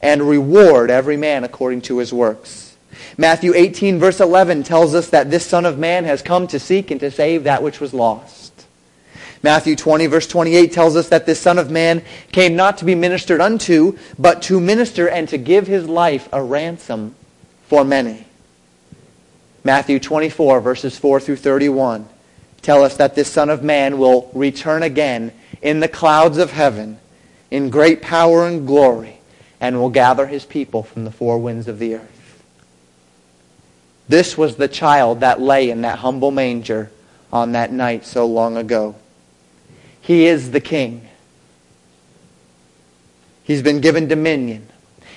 [0.00, 2.76] and reward every man according to his works.
[3.18, 6.92] Matthew 18, verse 11 tells us that this Son of Man has come to seek
[6.92, 8.52] and to save that which was lost.
[9.42, 12.94] Matthew 20, verse 28 tells us that this Son of Man came not to be
[12.94, 17.16] ministered unto, but to minister and to give his life a ransom
[17.66, 18.26] for many.
[19.64, 22.08] Matthew 24, verses 4 through 31
[22.60, 26.98] tell us that this Son of Man will return again in the clouds of heaven
[27.50, 29.20] in great power and glory
[29.60, 32.42] and will gather his people from the four winds of the earth.
[34.08, 36.90] This was the child that lay in that humble manger
[37.32, 38.94] on that night so long ago.
[40.00, 41.08] He is the king.
[43.42, 44.68] He's been given dominion.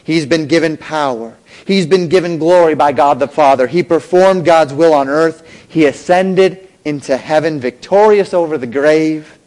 [0.08, 1.36] He's been given power.
[1.66, 3.68] He's been given glory by God the Father.
[3.68, 5.46] He performed God's will on earth.
[5.68, 9.38] He ascended into heaven victorious over the grave.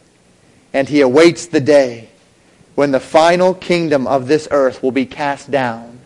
[0.71, 2.09] And he awaits the day
[2.75, 5.99] when the final kingdom of this earth will be cast down.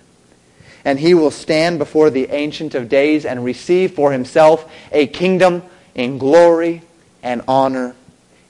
[0.86, 5.64] And he will stand before the Ancient of Days and receive for himself a kingdom
[5.96, 6.82] in glory
[7.22, 7.94] and honor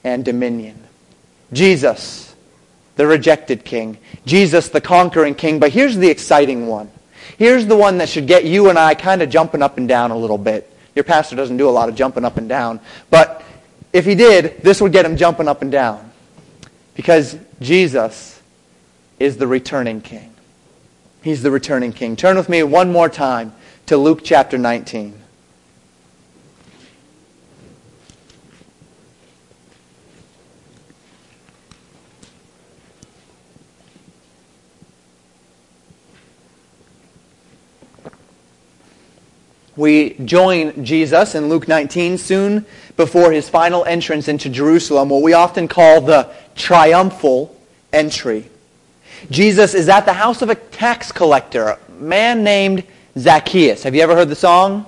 [0.04, 0.84] and dominion.
[1.52, 2.25] Jesus,
[2.96, 3.98] the rejected king.
[4.24, 5.58] Jesus, the conquering king.
[5.58, 6.90] But here's the exciting one.
[7.38, 10.10] Here's the one that should get you and I kind of jumping up and down
[10.10, 10.70] a little bit.
[10.94, 12.80] Your pastor doesn't do a lot of jumping up and down.
[13.10, 13.42] But
[13.92, 16.10] if he did, this would get him jumping up and down.
[16.94, 18.40] Because Jesus
[19.18, 20.32] is the returning king.
[21.22, 22.16] He's the returning king.
[22.16, 23.52] Turn with me one more time
[23.86, 25.22] to Luke chapter 19.
[39.76, 42.64] We join Jesus in Luke 19 soon
[42.96, 47.54] before his final entrance into Jerusalem, what we often call the triumphal
[47.92, 48.48] entry.
[49.30, 52.84] Jesus is at the house of a tax collector, a man named
[53.18, 53.82] Zacchaeus.
[53.82, 54.86] Have you ever heard the song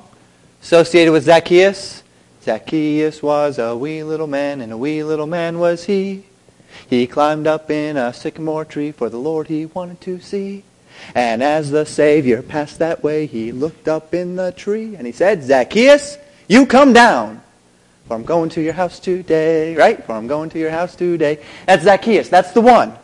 [0.63, 2.03] associated with Zacchaeus?
[2.43, 6.25] Zacchaeus was a wee little man, and a wee little man was he.
[6.89, 10.65] He climbed up in a sycamore tree for the Lord he wanted to see.
[11.15, 15.13] And as the Savior passed that way, he looked up in the tree and he
[15.13, 16.19] said, Zacchaeus,
[16.49, 17.43] you come down.
[18.07, 20.03] For I'm going to your house today, right?
[20.05, 21.45] For I'm going to your house today.
[21.67, 22.29] That's Zacchaeus.
[22.29, 22.95] That's the one.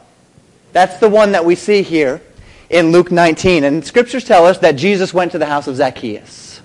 [0.73, 2.23] That's the one that we see here
[2.71, 3.65] in Luke 19.
[3.65, 6.63] And scriptures tell us that Jesus went to the house of Zacchaeus.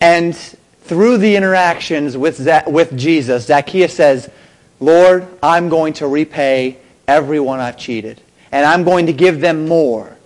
[0.00, 4.30] And through the interactions with, with Jesus, Zacchaeus says,
[4.80, 8.20] Lord, I'm going to repay everyone I've cheated
[8.54, 10.16] and I'm going to give them more.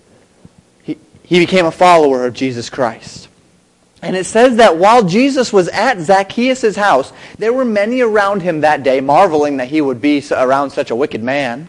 [0.82, 3.26] He, he became a follower of Jesus Christ.
[4.02, 8.60] And it says that while Jesus was at Zacchaeus' house, there were many around him
[8.60, 11.68] that day marveling that he would be around such a wicked man.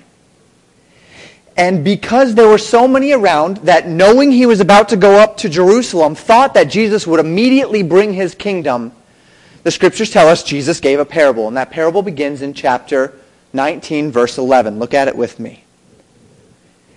[1.56, 5.38] And because there were so many around that knowing he was about to go up
[5.38, 8.92] to Jerusalem, thought that Jesus would immediately bring his kingdom,
[9.64, 11.48] the scriptures tell us Jesus gave a parable.
[11.48, 13.14] And that parable begins in chapter
[13.54, 14.78] 19, verse 11.
[14.78, 15.64] Look at it with me.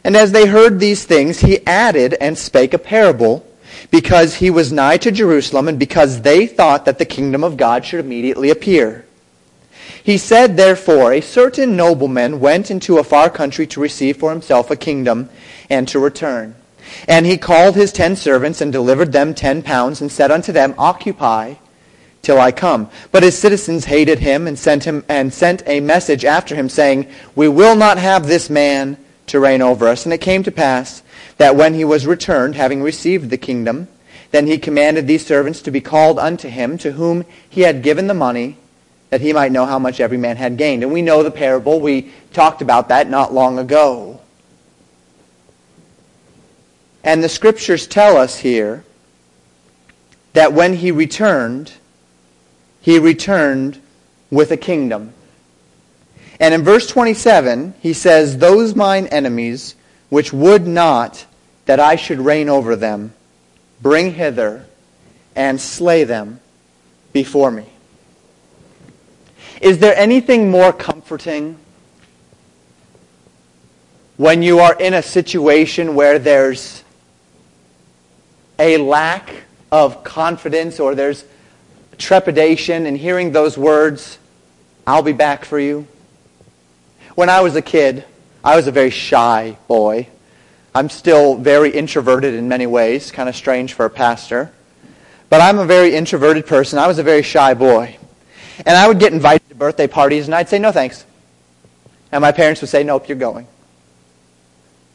[0.05, 3.47] And as they heard these things, he added and spake a parable,
[3.91, 7.85] because he was nigh to Jerusalem, and because they thought that the kingdom of God
[7.85, 9.05] should immediately appear.
[10.03, 14.71] He said, therefore, a certain nobleman went into a far country to receive for himself
[14.71, 15.29] a kingdom,
[15.71, 16.57] and to return.
[17.07, 20.75] And he called his ten servants, and delivered them ten pounds, and said unto them,
[20.79, 21.55] Occupy
[22.23, 22.91] till I come.
[23.11, 27.09] But his citizens hated him, and sent him and sent a message after him, saying,
[27.37, 28.97] We will not have this man
[29.33, 30.05] to reign over us.
[30.05, 31.03] And it came to pass
[31.39, 33.89] that when he was returned, having received the kingdom,
[34.31, 38.07] then he commanded these servants to be called unto him, to whom he had given
[38.07, 38.59] the money,
[39.09, 40.83] that he might know how much every man had gained.
[40.83, 41.81] And we know the parable.
[41.81, 44.21] We talked about that not long ago.
[47.03, 48.85] And the scriptures tell us here
[50.35, 51.73] that when he returned,
[52.81, 53.81] he returned
[54.31, 55.15] with a kingdom.
[56.43, 59.77] And in verse 27, he says, Those mine enemies,
[60.09, 61.25] which would not
[61.67, 63.15] that I should reign over them,
[63.81, 64.67] bring hither
[65.37, 66.41] and slay them
[67.13, 67.67] before me.
[69.61, 71.59] Is there anything more comforting
[74.17, 76.83] when you are in a situation where there's
[78.59, 79.33] a lack
[79.71, 81.25] of confidence or there's
[81.99, 84.19] trepidation and hearing those words,
[84.89, 85.87] I'll be back for you?
[87.15, 88.05] When I was a kid,
[88.43, 90.09] I was a very shy boy.
[90.75, 94.51] I'm still very introverted in many ways, kind of strange for a pastor.
[95.29, 96.79] But I'm a very introverted person.
[96.79, 97.99] I was a very shy boy.
[98.59, 101.05] And I would get invited to birthday parties, and I'd say, no thanks.
[102.11, 103.47] And my parents would say, nope, you're going.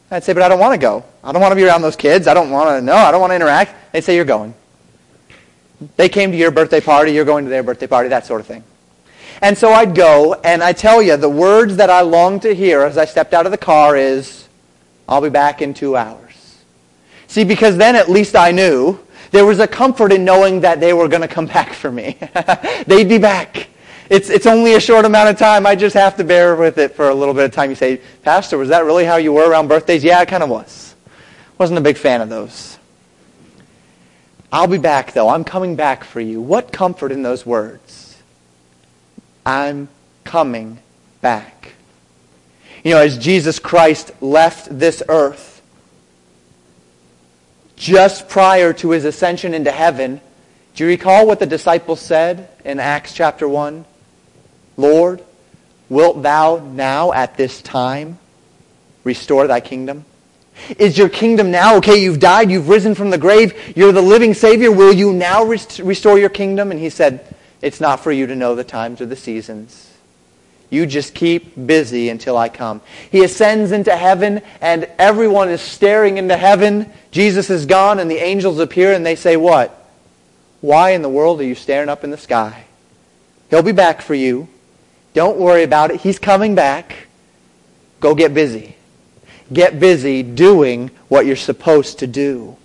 [0.10, 1.04] I'd say, but I don't want to go.
[1.24, 2.28] I don't want to be around those kids.
[2.28, 3.76] I don't want to, no, I don't want to interact.
[3.92, 4.54] They'd say, you're going.
[5.96, 8.48] They came to your birthday party, you're going to their birthday party, that sort of
[8.48, 8.64] thing.
[9.42, 12.82] And so I'd go, and I tell you, the words that I longed to hear
[12.82, 14.48] as I stepped out of the car is,
[15.08, 16.58] I'll be back in two hours.
[17.28, 19.00] See, because then at least I knew
[19.32, 22.18] there was a comfort in knowing that they were going to come back for me.
[22.88, 23.68] They'd be back.
[24.10, 25.68] It's, it's only a short amount of time.
[25.68, 27.70] I just have to bear with it for a little bit of time.
[27.70, 30.04] You say, Pastor, was that really how you were around birthdays?
[30.04, 30.96] Yeah, it kind of was.
[31.58, 32.78] Wasn't a big fan of those.
[34.52, 35.28] I'll be back, though.
[35.28, 36.40] I'm coming back for you.
[36.40, 38.07] What comfort in those words.
[39.48, 39.88] I'm
[40.26, 40.78] coming
[41.22, 41.72] back.
[42.84, 45.62] You know, as Jesus Christ left this earth,
[47.78, 50.20] just prior to his ascension into heaven,
[50.76, 53.86] do you recall what the disciples said in Acts chapter 1?
[54.76, 55.24] Lord,
[55.88, 58.20] wilt thou now at this time
[59.06, 60.04] restore thy kingdom?
[60.78, 64.34] Is your kingdom now, okay, you've died, you've risen from the grave, you're the living
[64.34, 66.70] Savior, will you now rest- restore your kingdom?
[66.72, 67.34] And he said,
[67.68, 69.94] it's not for you to know the times or the seasons.
[70.70, 72.82] You just keep busy until I come.
[73.10, 76.92] He ascends into heaven, and everyone is staring into heaven.
[77.12, 79.74] Jesus is gone, and the angels appear, and they say, What?
[80.60, 82.66] Why in the world are you staring up in the sky?
[83.50, 84.50] He'll be back for you.
[85.14, 86.02] Don't worry about it.
[86.02, 87.08] He's coming back.
[88.00, 88.76] Go get busy.
[89.52, 92.58] get busy doing what you're supposed to do.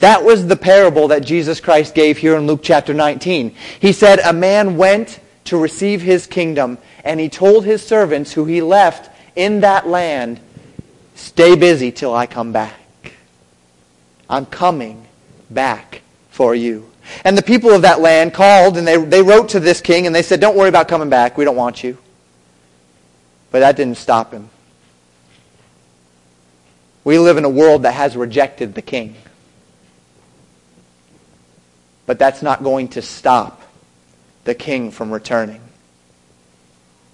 [0.00, 3.54] That was the parable that Jesus Christ gave here in Luke chapter 19.
[3.80, 8.44] He said, A man went to receive his kingdom, and he told his servants who
[8.44, 10.40] he left in that land,
[11.14, 12.74] Stay busy till I come back.
[14.28, 15.06] I'm coming
[15.50, 16.90] back for you.
[17.24, 20.14] And the people of that land called and they, they wrote to this king and
[20.14, 21.38] they said, Don't worry about coming back.
[21.38, 21.98] We don't want you.
[23.50, 24.50] But that didn't stop him.
[27.04, 29.16] We live in a world that has rejected the king.
[32.08, 33.60] But that's not going to stop
[34.44, 35.60] the king from returning.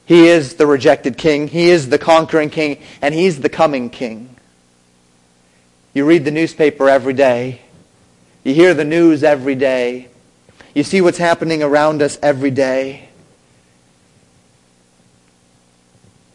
[0.06, 1.48] He is the rejected king.
[1.48, 2.78] He is the conquering king.
[3.02, 4.36] And he's the coming king.
[5.94, 7.60] You read the newspaper every day.
[8.44, 10.10] You hear the news every day.
[10.76, 13.08] You see what's happening around us every day.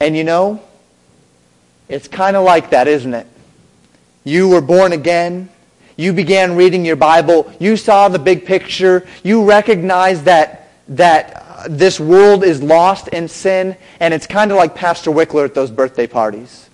[0.01, 0.61] And you know,
[1.87, 3.27] it's kind of like that, isn't it?
[4.25, 5.47] You were born again.
[5.99, 7.51] You began reading your Bible.
[7.59, 9.05] You saw the big picture.
[9.21, 13.75] You recognized that, that uh, this world is lost in sin.
[13.99, 16.69] And it's kind of like Pastor Wickler at those birthday parties.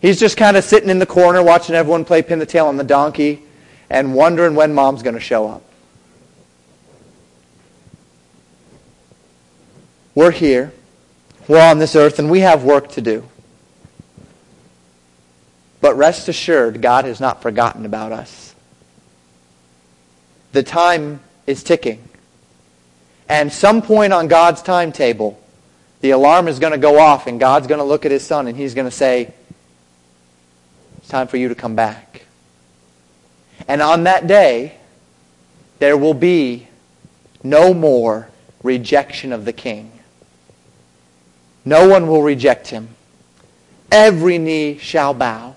[0.00, 2.76] He's just kind of sitting in the corner watching everyone play pin the tail on
[2.76, 3.42] the donkey
[3.90, 5.64] and wondering when mom's going to show up.
[10.14, 10.72] We're here.
[11.48, 13.28] We're on this earth, and we have work to do.
[15.84, 18.54] But rest assured, God has not forgotten about us.
[20.52, 22.02] The time is ticking.
[23.28, 25.38] And some point on God's timetable,
[26.00, 28.46] the alarm is going to go off, and God's going to look at his son,
[28.46, 29.34] and he's going to say,
[30.96, 32.24] It's time for you to come back.
[33.68, 34.78] And on that day,
[35.80, 36.66] there will be
[37.42, 38.30] no more
[38.62, 39.92] rejection of the king.
[41.66, 42.88] No one will reject him.
[43.92, 45.53] Every knee shall bow.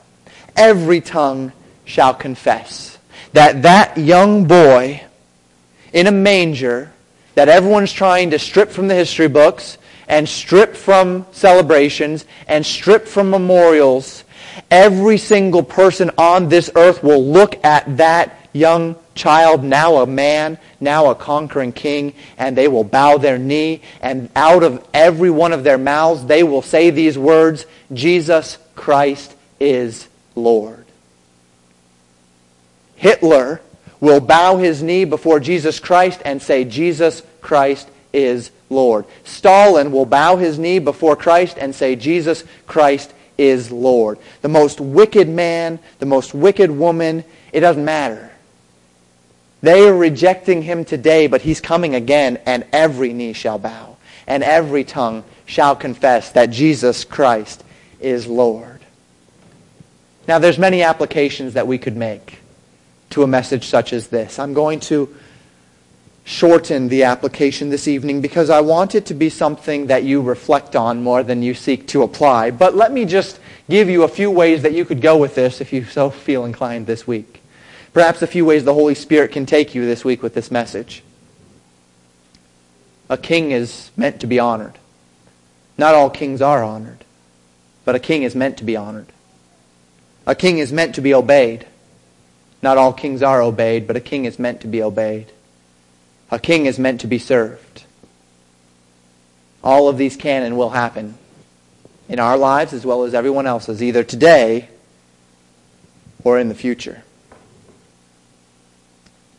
[0.57, 1.53] Every tongue
[1.85, 2.97] shall confess
[3.33, 5.03] that that young boy
[5.93, 6.91] in a manger
[7.35, 9.77] that everyone's trying to strip from the history books
[10.07, 14.23] and strip from celebrations and strip from memorials
[14.69, 20.57] Every single person on this earth will look at that young child, now a man,
[20.79, 25.53] now a conquering king, and they will bow their knee, and out of every one
[25.53, 30.07] of their mouths they will say these words, Jesus Christ is
[30.37, 30.85] Lord.
[32.95, 33.61] Hitler
[33.99, 39.05] will bow his knee before Jesus Christ and say, Jesus Christ is Lord.
[39.23, 44.19] Stalin will bow his knee before Christ and say, Jesus Christ is Lord.
[44.41, 48.31] The most wicked man, the most wicked woman, it doesn't matter.
[49.61, 54.43] They are rejecting him today, but he's coming again, and every knee shall bow, and
[54.43, 57.63] every tongue shall confess that Jesus Christ
[57.99, 58.76] is Lord.
[60.27, 62.39] Now, there's many applications that we could make
[63.11, 64.39] to a message such as this.
[64.39, 65.15] I'm going to
[66.25, 70.75] shorten the application this evening because I want it to be something that you reflect
[70.75, 72.51] on more than you seek to apply.
[72.51, 75.61] But let me just give you a few ways that you could go with this
[75.61, 77.41] if you so feel inclined this week.
[77.93, 81.01] Perhaps a few ways the Holy Spirit can take you this week with this message.
[83.09, 84.77] A king is meant to be honored.
[85.77, 87.05] Not all kings are honored,
[87.85, 89.13] but a king is meant to be honored.
[90.27, 91.65] A king is meant to be obeyed.
[92.61, 95.31] Not all kings are obeyed, but a king is meant to be obeyed.
[96.29, 97.85] A king is meant to be served.
[99.63, 101.17] All of these can and will happen
[102.09, 104.67] in our lives as well as everyone else's, either today
[106.25, 107.03] or in the future.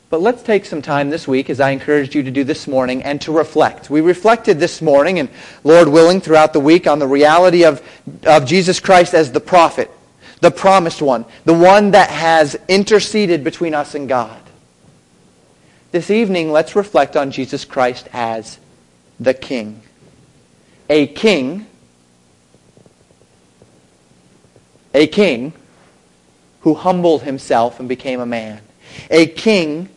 [0.08, 3.02] But let's take some time this week, as I encouraged you to do this morning,
[3.02, 3.90] and to reflect.
[3.90, 5.28] We reflected this morning, and
[5.64, 7.82] Lord willing, throughout the week, on the reality of,
[8.24, 9.90] of Jesus Christ as the prophet,
[10.40, 14.40] the promised one, the one that has interceded between us and God.
[15.90, 18.58] This evening, let's reflect on Jesus Christ as
[19.18, 19.82] the King.
[20.90, 21.66] A king,
[24.94, 25.52] a king
[26.60, 28.60] who humbled himself and became a man.
[29.10, 29.88] A king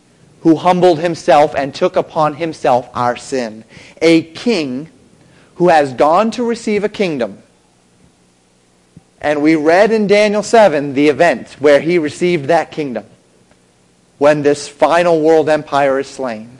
[0.41, 3.63] who humbled himself and took upon himself our sin.
[4.01, 4.89] A king
[5.55, 7.40] who has gone to receive a kingdom.
[9.21, 13.05] And we read in Daniel 7 the event where he received that kingdom
[14.17, 16.57] when this final world empire is slain.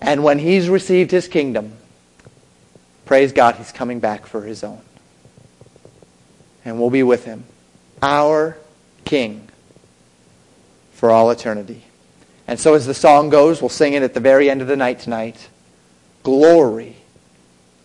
[0.00, 1.72] And when he's received his kingdom,
[3.04, 4.80] praise God, he's coming back for his own.
[6.64, 7.44] And we'll be with him,
[8.02, 8.56] our
[9.04, 9.48] King,
[10.92, 11.84] for all eternity.
[12.46, 14.76] And so as the song goes, we'll sing it at the very end of the
[14.76, 15.48] night tonight.
[16.22, 16.96] Glory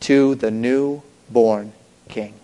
[0.02, 1.74] to the newborn
[2.08, 2.39] King.